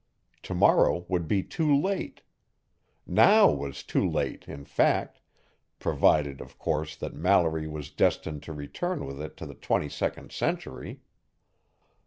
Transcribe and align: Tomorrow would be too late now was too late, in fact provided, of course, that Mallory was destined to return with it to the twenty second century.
Tomorrow 0.41 1.05
would 1.09 1.27
be 1.27 1.43
too 1.43 1.79
late 1.79 2.21
now 3.05 3.51
was 3.51 3.83
too 3.83 4.03
late, 4.03 4.45
in 4.47 4.65
fact 4.65 5.19
provided, 5.77 6.41
of 6.41 6.57
course, 6.57 6.95
that 6.95 7.13
Mallory 7.13 7.67
was 7.67 7.91
destined 7.91 8.41
to 8.41 8.51
return 8.51 9.05
with 9.05 9.21
it 9.21 9.37
to 9.37 9.45
the 9.45 9.53
twenty 9.53 9.89
second 9.89 10.31
century. 10.31 11.01